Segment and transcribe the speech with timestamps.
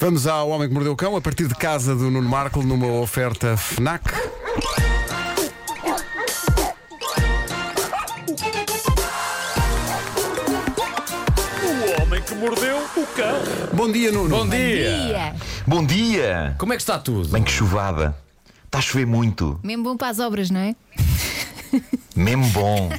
[0.00, 2.86] Vamos ao Homem que Mordeu o Cão, a partir de casa do Nuno Marco, numa
[2.86, 4.10] oferta FNAC.
[11.62, 13.34] O homem que mordeu o cão.
[13.72, 14.28] Bom dia, Nuno.
[14.28, 14.96] Bom dia.
[15.06, 15.34] Dia.
[15.66, 16.54] Bom dia!
[16.58, 17.28] Como é que está tudo?
[17.28, 18.16] Bem que chuvada.
[18.66, 19.58] Está a chover muito.
[19.62, 20.74] Mesmo bom para as obras, não é?
[22.14, 22.90] Mesmo bom.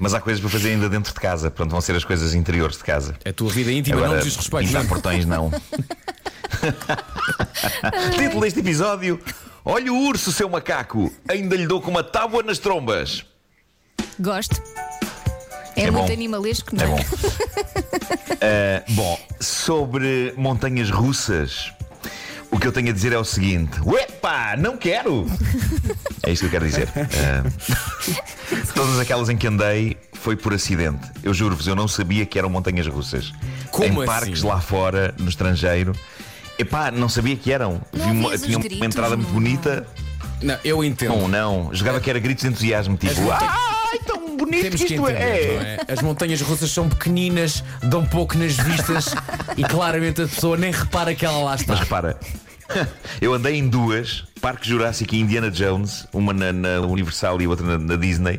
[0.00, 1.50] Mas há coisas para fazer ainda dentro de casa.
[1.50, 3.14] Portanto, vão ser as coisas interiores de casa.
[3.24, 4.66] A tua vida íntima não Agora, me diz respeito.
[4.66, 4.88] pintar não.
[4.88, 5.50] portões, não.
[8.18, 9.20] Título deste episódio:
[9.64, 11.12] Olha o urso, seu macaco.
[11.28, 13.24] Ainda lhe dou com uma tábua nas trombas.
[14.18, 14.60] Gosto.
[15.76, 16.12] É, É muito bom.
[16.12, 16.86] animalesco, É não é?
[16.88, 17.04] bom.
[18.40, 21.72] Ah, bom, sobre montanhas russas,
[22.50, 25.26] o que eu tenho a dizer é o seguinte: Uepa, não quero!
[26.22, 26.88] É isto que eu quero dizer.
[26.96, 27.42] Ah,
[28.74, 31.10] todas aquelas em que andei foi por acidente.
[31.22, 33.32] Eu juro-vos, eu não sabia que eram montanhas russas.
[33.70, 34.06] Como em assim?
[34.06, 35.92] parques lá fora, no estrangeiro.
[36.58, 37.80] Epá, não sabia que eram.
[37.92, 39.34] Não Vi uma, tinha uma gritos, entrada muito não?
[39.34, 39.86] bonita.
[40.42, 41.16] Não, eu entendo.
[41.16, 41.74] Não, não.
[41.74, 43.14] Jogava que era gritos de entusiasmo, tipo.
[43.30, 45.54] Ai, tão bonito Temos que que isto entender, é!
[45.56, 45.78] não é?
[45.88, 49.14] As montanhas russas são pequeninas, dão pouco nas vistas
[49.56, 51.74] e claramente a pessoa nem repara que ela lá Mas está.
[51.74, 52.18] repara,
[53.20, 57.66] eu andei em duas, Parque Jurássico e Indiana Jones, uma na, na Universal e outra
[57.66, 58.38] na, na Disney.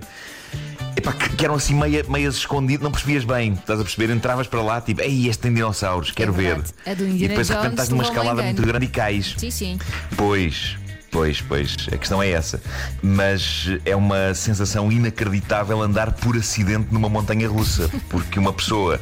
[1.05, 4.11] Epá, que, eram assim meia, meias escondidas, não percebias bem, estás a perceber?
[4.11, 6.63] Entravas para lá, tipo, ei, este tem dinossauros, quero É ver.
[6.83, 9.35] A do e depois de repente estás numa escalada muito grande e cais.
[9.37, 9.79] Sim, sim.
[10.17, 10.75] Pois,
[11.11, 12.59] pois, pois, a questão é essa.
[13.03, 18.99] Mas é uma sensação inacreditável andar por acidente numa montanha russa, porque uma pessoa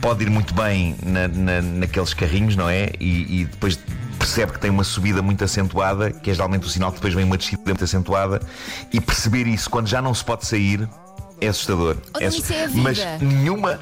[0.00, 2.90] pode ir muito bem na- na- naqueles carrinhos, não é?
[3.00, 3.76] E, e depois
[4.16, 7.24] percebe que tem uma subida muito acentuada, que é geralmente o sinal que depois vem
[7.24, 8.40] uma descida muito acentuada,
[8.92, 10.88] e perceber isso quando já não se pode sair
[11.42, 11.96] é assustador.
[12.14, 12.82] Oh, isso é a vida.
[12.82, 13.80] Mas nenhuma.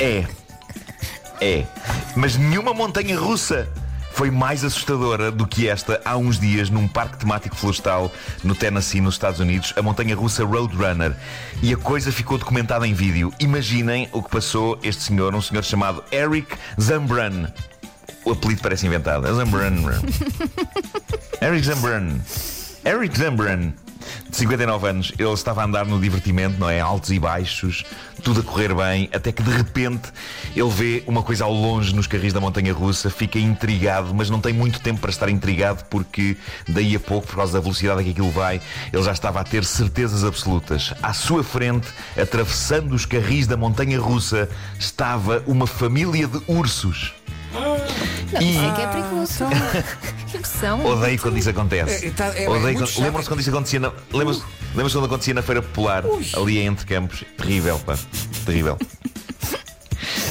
[0.00, 0.24] É.
[1.40, 1.64] É.
[2.14, 3.68] Mas nenhuma montanha russa
[4.12, 8.10] foi mais assustadora do que esta há uns dias num parque temático florestal
[8.42, 11.14] no Tennessee, nos Estados Unidos, a montanha russa Roadrunner.
[11.62, 13.32] E a coisa ficou documentada em vídeo.
[13.38, 17.52] Imaginem o que passou este senhor, um senhor chamado Eric Zambran.
[18.24, 19.26] O apelido parece inventado.
[19.26, 19.74] É Zambran.
[21.42, 22.18] Eric Zambran.
[22.84, 23.72] Eric Zambran.
[24.28, 26.80] De 59 anos, ele estava a andar no divertimento, não é?
[26.80, 27.84] Altos e baixos,
[28.22, 30.08] tudo a correr bem, até que de repente
[30.54, 34.40] ele vê uma coisa ao longe nos carris da montanha russa, fica intrigado, mas não
[34.40, 36.36] tem muito tempo para estar intrigado porque
[36.68, 38.60] daí a pouco, por causa da velocidade a que aquilo vai,
[38.92, 40.92] ele já estava a ter certezas absolutas.
[41.02, 41.88] À sua frente,
[42.20, 47.14] atravessando os carris da montanha russa, estava uma família de ursos.
[48.32, 49.44] Não, isso é que é perigoso.
[50.30, 50.84] Que impressão.
[50.84, 52.06] Odeio quando isso acontece.
[52.06, 53.04] É, tá- é- é Odeio muito quando-.
[53.04, 53.92] Lembram-se quando isso acontecia na.
[54.12, 54.42] Lembram-se
[54.74, 56.02] lembram quando acontecia na Feira Popular,
[56.36, 57.24] ali em Entre Campos?
[57.38, 57.96] Terrível, pá.
[58.44, 58.76] Terrível.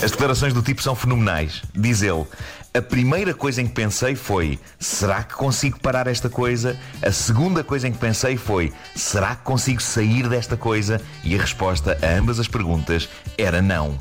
[0.04, 1.62] As declarações do tipo são fenomenais.
[1.74, 2.26] Diz ele.
[2.74, 6.78] A primeira coisa em que pensei foi: será que consigo parar esta coisa?
[7.02, 11.00] A segunda coisa em que pensei foi: será que consigo sair desta coisa?
[11.24, 13.08] E a resposta a ambas as perguntas
[13.38, 13.98] era não.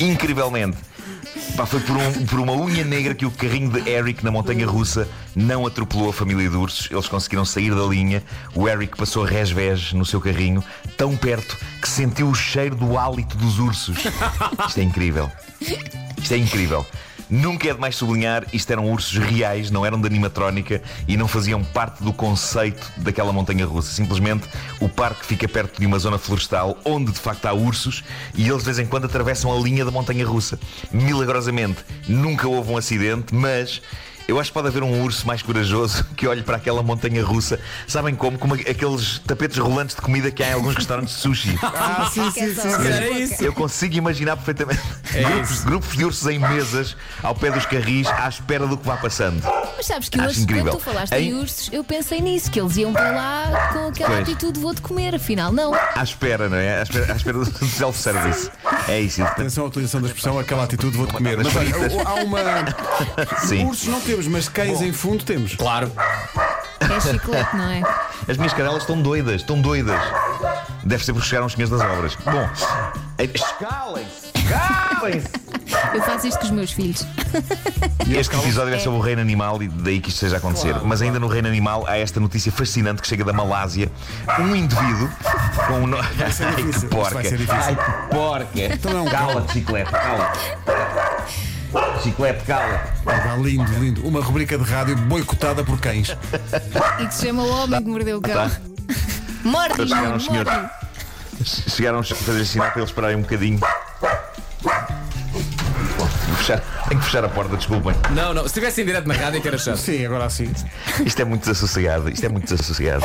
[0.00, 0.76] Incrivelmente.
[1.56, 4.66] Pá, foi por, um- por uma unha negra que o carrinho de Eric na montanha
[4.66, 6.88] russa não atropelou a família de ursos.
[6.90, 8.22] Eles conseguiram sair da linha.
[8.54, 10.62] O Eric passou resvés no seu carrinho,
[10.96, 13.96] tão perto que sentiu o cheiro do hálito dos ursos.
[14.66, 15.30] Isto é incrível.
[16.20, 16.86] Isto é incrível.
[17.30, 21.62] Nunca é demais sublinhar, isto eram ursos reais, não eram de animatrónica e não faziam
[21.62, 23.92] parte do conceito daquela montanha russa.
[23.92, 24.48] Simplesmente
[24.80, 28.02] o parque fica perto de uma zona florestal onde de facto há ursos
[28.34, 30.58] e eles de vez em quando atravessam a linha da montanha russa.
[30.90, 33.80] Milagrosamente, nunca houve um acidente, mas.
[34.30, 37.58] Eu acho que pode haver um urso mais corajoso que olhe para aquela montanha russa.
[37.86, 38.38] Sabem como?
[38.38, 41.58] Como aqueles tapetes rolantes de comida que há em alguns restaurantes de sushi.
[41.82, 42.60] Ah, sim, sim, sim.
[42.60, 42.86] sim.
[42.86, 43.42] Era isso.
[43.42, 44.80] Eu consigo imaginar perfeitamente
[45.14, 48.86] É grupos, grupos de ursos em mesas ao pé dos carris à espera do que
[48.86, 49.42] vá passando.
[49.76, 50.66] Mas sabes que hoje, incrível.
[50.72, 53.88] quando tu falaste Em- em ursos, eu pensei nisso, que eles iam para lá com
[53.88, 54.20] aquela Pois.
[54.28, 55.74] atitude vou-te comer, afinal não.
[55.74, 56.80] À espera, não é?
[56.80, 58.50] À espera, à espera do self-service.
[58.88, 59.22] É isso.
[59.22, 61.36] Atenção à utilização da expressão, aquela atitude vou-te comer.
[61.38, 61.74] Mas olha,
[62.06, 62.40] há uma.
[63.46, 63.64] Sim.
[63.66, 65.54] Ursos não temos, mas cães em fundo temos.
[65.54, 65.90] Claro.
[66.80, 67.82] É chiclete, não é?
[68.28, 70.00] As minhas cadelas estão doidas, estão doidas.
[70.84, 72.16] Deve ser porque chegaram os senhores das obras.
[72.16, 72.48] Bom,
[73.18, 74.30] escalem-se!
[74.34, 75.28] Escalem-se!
[75.94, 77.06] Eu faço isto com os meus filhos.
[78.10, 80.74] Este episódio é sobre o reino animal e daí que isto esteja a acontecer.
[80.84, 83.90] Mas ainda no reino animal há esta notícia fascinante que chega da Malásia.
[84.38, 85.08] Um indivíduo
[85.68, 86.08] com um nome.
[86.32, 87.18] ser Ai, que porca!
[87.18, 88.48] Ai, que porca!
[88.54, 90.32] Então é um Cala-te, chiclete, cala
[92.02, 94.06] Chiclete, cala Ah, lindo, lindo.
[94.06, 96.16] Uma rubrica de rádio boicotada por cães.
[97.00, 98.48] E que se chama O Homem que Mordeu o Cão.
[98.48, 98.60] Tá.
[99.44, 100.50] Morde, chegaram os morde.
[100.50, 100.70] senhores.
[101.68, 103.58] Chegaram a fazer sinal para eles pararem um bocadinho.
[103.58, 104.08] Bom,
[105.96, 107.94] vou fechar tenho que fechar a porta, desculpem.
[108.10, 108.42] Não, não.
[108.42, 109.76] Se estivesse em direto na rádio, que era chato.
[109.76, 110.52] Sim, agora sim.
[111.06, 112.10] Isto é muito desassossegado.
[112.10, 113.04] Isto é muito desassossegado.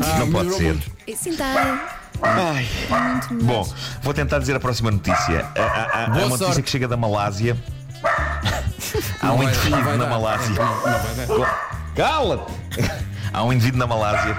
[0.00, 0.62] Isto não pode ser.
[0.64, 0.90] muito.
[1.16, 2.03] Sim, está.
[2.24, 2.66] Ai.
[3.42, 3.68] Bom,
[4.02, 5.46] vou tentar dizer a próxima notícia.
[5.56, 6.62] Há, há- há uma notícia sorte.
[6.62, 7.56] que chega da Malásia.
[9.22, 10.06] Há um indivíduo na.
[10.06, 10.54] Malásia.
[11.96, 12.52] Cala-te!
[13.32, 14.36] Há um indivíduo na Malásia.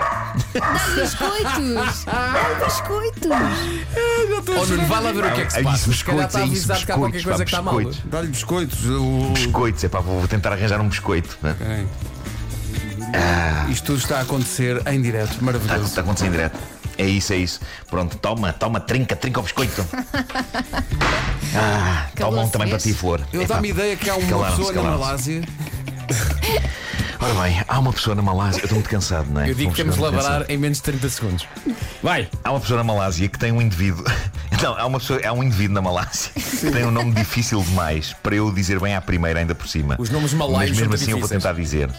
[0.96, 2.06] Biscoitos!
[2.06, 3.32] Dá biscoitos!
[4.48, 5.78] Oh, Nuno, vai lá ver o que é que se É passa.
[5.90, 7.52] isso, Se calhar está biscoitos, é isso, avisado que há qualquer biscoitos, coisa pá, que
[7.52, 7.76] está mal.
[7.76, 8.12] biscoitos.
[8.12, 8.86] Dá-lhe biscoitos.
[8.86, 9.32] O...
[9.34, 11.38] Biscoitos, é pá, vou tentar arranjar um biscoito.
[11.42, 11.56] né?
[13.70, 15.32] Isto tudo está a acontecer em direto.
[15.32, 15.86] Está, Maravilhoso.
[15.86, 16.58] está acontecendo em direto.
[16.98, 17.60] É isso, é isso.
[17.90, 19.86] Pronto, toma, toma, trinca, trinca o biscoito.
[21.58, 23.22] Ah, toma um também para ti, Flor.
[23.32, 24.90] Ele Epá, dá-me ideia que há uma calaram-se, pessoa na.
[24.92, 25.42] Malásia.
[27.18, 28.60] Ora bem, há uma pessoa na Malásia.
[28.60, 29.50] Eu estou muito cansado, não é?
[29.50, 31.48] Eu digo que temos de lavar em menos de 30 segundos.
[32.04, 32.28] Vai!
[32.44, 34.04] Há uma pessoa na Malásia que tem um indivíduo.
[34.62, 38.14] Não, há uma pessoa, há um indivíduo na Malásia que tem um nome difícil demais
[38.22, 39.96] para eu dizer bem à primeira, ainda por cima.
[39.98, 41.44] Os nomes Mas malaios são mesmo assim eu vou difíceis.
[41.44, 41.90] tentar dizer.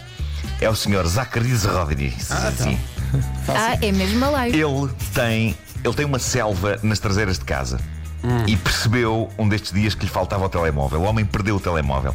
[0.61, 2.27] É o senhor Zacarias Rodrigues.
[2.27, 2.51] tá.
[2.51, 2.79] Sim.
[3.47, 4.57] Ah, é mesmo a live.
[4.59, 7.79] Ele tem, ele tem uma selva nas traseiras de casa.
[8.45, 10.99] E percebeu um destes dias que lhe faltava o telemóvel.
[10.99, 12.13] O homem perdeu o telemóvel.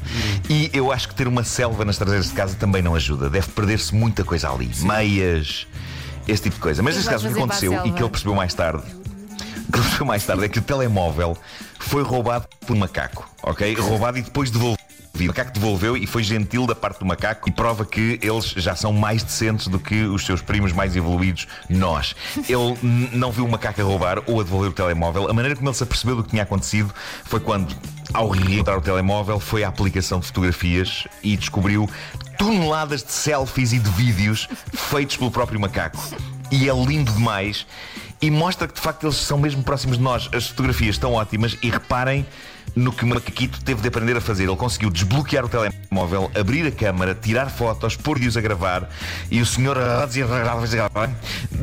[0.51, 3.31] E eu acho que ter uma selva nas traseiras de casa também não ajuda.
[3.31, 4.71] Deve perder-se muita coisa ali.
[4.81, 5.67] Meias,
[6.29, 6.83] esse tipo de coisa.
[6.83, 8.83] Mas O que neste caso, o que aconteceu e que ele percebeu mais tarde.
[8.83, 11.39] O que ele percebeu mais tarde é que o telemóvel
[11.79, 13.75] foi roubado por um macaco, ok?
[13.77, 14.83] Roubado e depois devolvido.
[15.19, 18.75] O macaco devolveu e foi gentil da parte do macaco e prova que eles já
[18.75, 22.17] são mais decentes do que os seus primos mais evoluídos, nós.
[22.49, 22.79] Ele
[23.13, 25.29] não viu o macaco a roubar ou a devolver o telemóvel.
[25.29, 26.93] A maneira como ele se apercebeu do que tinha acontecido
[27.25, 27.77] foi quando,
[28.15, 31.89] ao reencontrar o telemóvel, foi à aplicação de fotografias e descobriu
[32.39, 35.99] toneladas de selfies e de vídeos feitos pelo próprio macaco.
[36.51, 37.67] E é lindo demais
[38.21, 40.31] e mostra que de facto eles são mesmo próximos de nós.
[40.33, 42.25] As fotografias estão ótimas e reparem
[42.75, 44.45] no que o Macaquito teve de aprender a fazer.
[44.45, 48.89] Ele conseguiu desbloquear o telemóvel, abrir a câmara, tirar fotos, pôr vídeos a gravar
[49.31, 49.77] e o senhor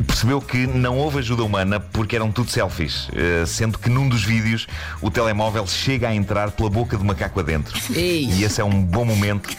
[0.06, 4.23] percebeu que não houve ajuda humana porque eram tudo selfies, eh, sendo que num dos
[4.23, 4.67] vídeos
[5.01, 7.79] o telemóvel chega a entrar pela boca do macaco adentro.
[7.95, 8.25] Ei.
[8.25, 9.50] E esse é um bom momento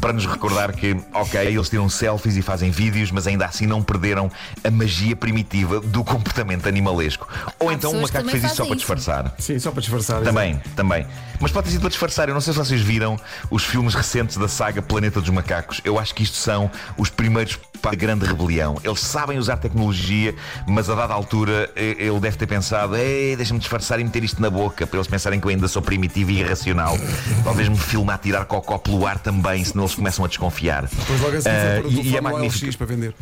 [0.00, 3.82] para nos recordar que, ok, eles tiram selfies e fazem vídeos, mas ainda assim não
[3.82, 4.30] perderam
[4.62, 7.26] a magia primitiva do comportamento animalesco.
[7.58, 9.34] Ou então o macaco fez isso só para disfarçar.
[9.38, 10.22] Sim, só para disfarçar.
[10.22, 10.93] Também, também.
[11.40, 12.28] Mas pode ter sido para disfarçar.
[12.28, 13.18] Eu não sei se vocês viram
[13.50, 15.80] os filmes recentes da saga Planeta dos Macacos.
[15.84, 18.80] Eu acho que isto são os primeiros para a grande rebelião.
[18.82, 20.34] Eles sabem usar tecnologia,
[20.66, 24.48] mas a dada altura ele deve ter pensado: Ei, deixa-me disfarçar e meter isto na
[24.48, 26.96] boca, para eles pensarem que eu ainda sou primitivo e irracional.
[27.42, 30.86] Talvez me filme a tirar cocó pelo ar também, senão eles começam a desconfiar.
[30.86, 31.50] Depois logo assim
[31.82, 32.78] foi e, e é magnífico.
[32.78, 33.14] Para vender.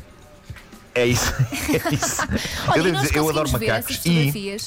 [0.95, 1.33] É isso.
[1.73, 2.23] É isso.
[2.69, 3.91] Olha, eu, dizer, eu adoro macacos.
[3.91, 4.65] essas E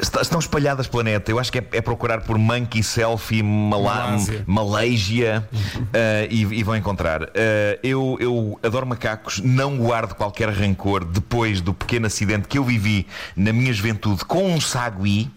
[0.00, 1.30] Estão espalhadas pelo planeta.
[1.30, 4.16] Eu acho que é, é procurar por Monkey Selfie Mala
[4.46, 5.48] Malásia.
[5.92, 7.30] Eh, e, e vão encontrar.
[7.34, 12.64] Eh, eu, eu adoro macacos, não guardo qualquer rancor depois do pequeno acidente que eu
[12.64, 13.06] vivi
[13.36, 15.30] na minha juventude com um sagui.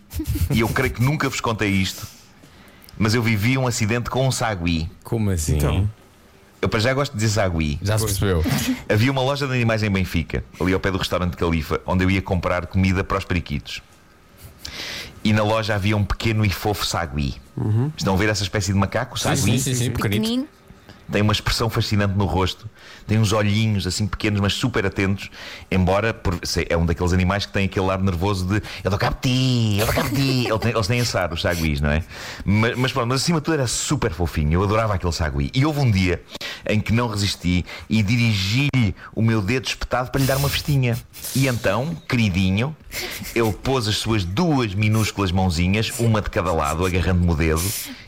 [0.51, 2.07] E eu creio que nunca vos contei isto.
[2.98, 4.89] Mas eu vivi um acidente com um sagui.
[5.04, 5.57] Como assim?
[5.57, 5.89] Então.
[6.62, 7.77] Eu para já gosto de dizer sagui.
[7.81, 8.44] Já se percebeu.
[8.88, 12.10] Havia uma loja de animais em Benfica, ali ao pé do restaurante Califa, onde eu
[12.10, 13.81] ia comprar comida para os periquitos.
[15.24, 17.36] E na loja havia um pequeno e fofo sagui.
[17.98, 19.18] Estão a ver essa espécie de macaco?
[19.18, 19.60] Sim, Sagui?
[19.60, 20.48] sim, sim, sim, pequenito.
[21.13, 22.67] Tem uma expressão fascinante no rosto,
[23.05, 25.29] tem uns olhinhos assim pequenos, mas super atentos.
[25.70, 29.17] Embora por- é um daqueles animais que tem aquele ar nervoso de eu dou cabo
[29.22, 30.48] de ti, eu dou cabo de ti.
[30.74, 32.03] Eles têm esse ar, os saguis, não é?
[32.43, 34.53] Mas, mas pronto, mas acima de tudo era super fofinho.
[34.53, 35.51] Eu adorava aquele sagui.
[35.53, 36.20] E houve um dia
[36.67, 40.98] em que não resisti e dirigi-lhe o meu dedo espetado para lhe dar uma festinha.
[41.36, 42.75] E então, queridinho,
[43.36, 47.62] ele pôs as suas duas minúsculas mãozinhas, uma de cada lado, agarrando-me o dedo.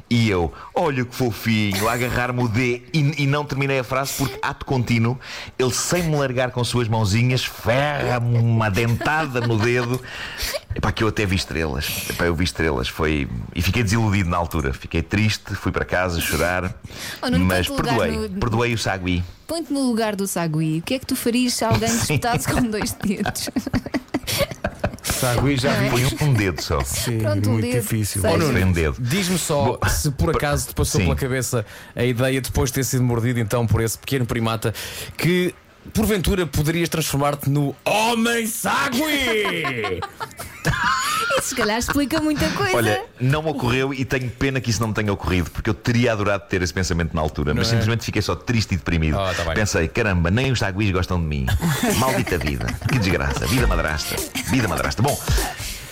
[0.07, 4.13] E eu, olha que fofinho, a agarrar-me o D e, e não terminei a frase
[4.17, 5.19] porque, ato contínuo,
[5.57, 9.99] ele sem me largar com suas mãozinhas, ferra-me uma dentada no dedo.
[10.75, 12.05] Epá, que eu até vi estrelas.
[12.09, 12.87] Epá, eu vi estrelas.
[12.87, 13.27] Foi...
[13.55, 14.73] E fiquei desiludido na altura.
[14.73, 16.71] Fiquei triste, fui para casa chorar.
[17.21, 18.11] Oh, mas perdoei.
[18.11, 19.23] no- Perdoei o sagui.
[19.47, 20.79] Põe-te no lugar do sagui.
[20.79, 23.49] O que é que tu farias se alguém espetasse com dois dedos?
[25.33, 25.89] Sagui já vi.
[25.89, 26.79] Foi um, dedo só.
[26.85, 27.81] Sim, Pronto, um muito dedo.
[27.81, 28.21] difícil.
[28.21, 28.31] Sei.
[28.31, 28.97] Oh, Nuno, Foi um dedo.
[28.99, 31.05] Diz-me só Bom, se por acaso te passou sim.
[31.07, 31.65] pela cabeça
[31.95, 34.73] a ideia, depois de ter sido mordido então por esse pequeno primata,
[35.17, 35.53] que
[35.93, 40.01] porventura poderias transformar-te no Homem Sagui!
[41.45, 42.75] Se calhar explica muita coisa.
[42.75, 45.75] Olha, não me ocorreu e tenho pena que isso não me tenha ocorrido, porque eu
[45.75, 47.69] teria adorado ter esse pensamento na altura, mas é?
[47.69, 49.19] simplesmente fiquei só triste e deprimido.
[49.19, 49.53] Ah, tá.
[49.53, 51.45] Pensei, caramba, nem os saguis gostam de mim.
[51.99, 54.15] Maldita vida, que desgraça, vida madrasta,
[54.49, 55.03] vida madrasta.
[55.03, 55.15] Bom,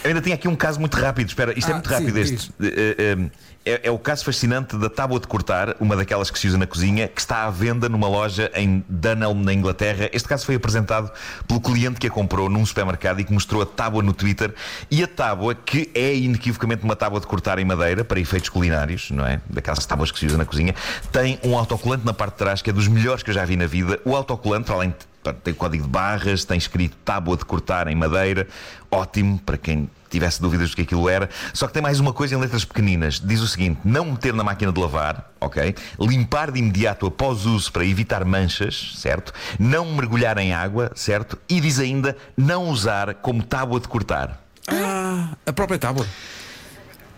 [0.04, 1.28] Eu ainda tinha aqui um caso muito rápido.
[1.30, 2.32] Espera, isto é Ah, muito sim, rápido diz.
[2.32, 2.54] este.
[2.62, 3.30] Eh, eh,
[3.66, 6.68] É, é o caso fascinante da tábua de cortar, uma daquelas que se usa na
[6.68, 10.10] cozinha, que está à venda numa loja em Dunelm, na Inglaterra.
[10.12, 11.10] Este caso foi apresentado
[11.48, 14.54] pelo cliente que a comprou num supermercado e que mostrou a tábua no Twitter.
[14.92, 19.10] E a tábua, que é inequivocamente uma tábua de cortar em madeira, para efeitos culinários,
[19.12, 19.40] não é?
[19.50, 20.76] Daquelas tábuas que se usa na cozinha,
[21.14, 23.56] tem um autocolante na parte de trás que é dos melhores que eu já vi
[23.56, 23.98] na vida.
[24.04, 24.96] O autocolante, para além de
[25.32, 28.48] Tem código de barras, tem escrito tábua de cortar em madeira,
[28.92, 31.30] ótimo para quem tivesse dúvidas do que aquilo era.
[31.54, 33.20] Só que tem mais uma coisa em letras pequeninas.
[33.20, 35.76] Diz o seguinte: não meter na máquina de lavar, ok?
[36.00, 39.34] Limpar de imediato após uso para evitar manchas, certo?
[39.60, 41.38] Não mergulhar em água, certo?
[41.48, 44.42] E diz ainda não usar como tábua de cortar.
[44.68, 46.06] Ah, a própria tábua.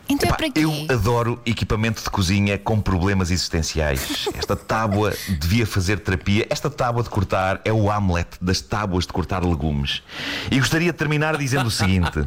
[0.08, 0.62] Então Epá, é para quê?
[0.62, 4.28] eu adoro equipamento de cozinha com problemas existenciais.
[4.36, 6.46] Esta tábua devia fazer terapia.
[6.50, 10.04] Esta tábua de cortar é o Hamlet das tábuas de cortar legumes.
[10.52, 12.20] E gostaria de terminar dizendo o seguinte: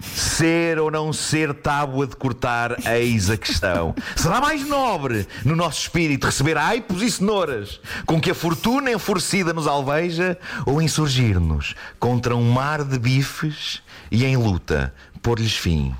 [0.00, 3.94] Ser ou não ser tábua de cortar, eis a questão.
[4.14, 9.52] Será mais nobre no nosso espírito receber aipos e cenouras com que a fortuna enfurecida
[9.54, 14.92] nos alveja ou insurgir-nos contra um mar de bifes e em luta
[15.22, 15.94] pôr-lhes fim?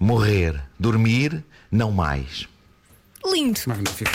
[0.00, 2.48] Morrer, dormir, não mais.
[3.24, 3.60] Lindo.
[3.66, 4.10] Magnífico.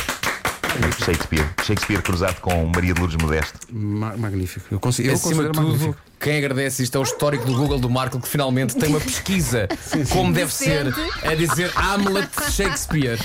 [1.06, 1.48] Shakespeare.
[1.63, 3.60] Shakespeare cruzado com Maria de Lourdes Modesto.
[3.72, 4.65] Ma- magnífico.
[4.72, 5.98] Eu, consigo, eu Acima de considero tudo, magnífico.
[6.20, 9.70] quem agradece isto é o histórico do Google do Marco que finalmente tem uma pesquisa
[10.12, 13.18] como deve ser a dizer Hamlet Shakespeare.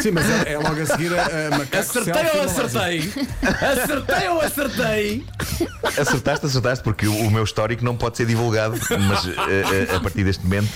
[0.00, 3.12] Sim, mas é, é logo a seguir a, a macaco Acertei selfie ou acertei?
[3.72, 5.26] Acertei ou acertei?
[5.98, 8.78] Acertaste, acertaste, porque o, o meu histórico não pode ser divulgado,
[9.08, 10.68] mas eh, eh, a partir deste momento.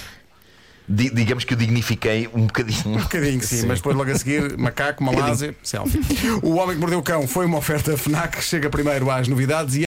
[0.88, 2.96] Di- digamos que o dignifiquei um bocadinho.
[2.96, 6.00] Um bocadinho, sim, mas depois logo a seguir, macaco, Malásia, selfie.
[6.42, 9.84] O Homem que Mordeu o Cão foi uma oferta FNAC, chega primeiro às novidades e